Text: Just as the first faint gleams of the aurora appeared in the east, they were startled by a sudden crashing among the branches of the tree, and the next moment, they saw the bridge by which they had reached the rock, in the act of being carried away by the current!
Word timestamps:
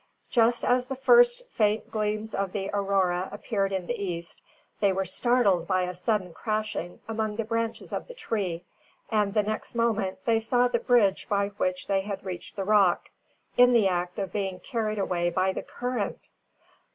Just 0.31 0.65
as 0.65 0.87
the 0.87 0.95
first 0.95 1.43
faint 1.51 1.91
gleams 1.91 2.33
of 2.33 2.53
the 2.53 2.71
aurora 2.73 3.29
appeared 3.31 3.71
in 3.71 3.85
the 3.85 4.03
east, 4.03 4.41
they 4.79 4.91
were 4.91 5.05
startled 5.05 5.67
by 5.67 5.83
a 5.83 5.93
sudden 5.93 6.33
crashing 6.33 6.99
among 7.07 7.35
the 7.35 7.43
branches 7.43 7.93
of 7.93 8.07
the 8.07 8.15
tree, 8.15 8.65
and 9.11 9.35
the 9.35 9.43
next 9.43 9.75
moment, 9.75 10.17
they 10.25 10.39
saw 10.39 10.67
the 10.67 10.79
bridge 10.79 11.29
by 11.29 11.49
which 11.49 11.85
they 11.85 12.01
had 12.01 12.25
reached 12.25 12.55
the 12.55 12.63
rock, 12.65 13.11
in 13.57 13.73
the 13.73 13.87
act 13.87 14.17
of 14.17 14.33
being 14.33 14.59
carried 14.59 14.97
away 14.97 15.29
by 15.29 15.53
the 15.53 15.61
current! 15.61 16.29